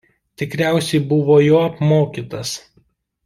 Tikriausiai 0.41 1.01
buvo 1.11 1.37
jo 1.49 1.61
apmokytas. 1.67 2.55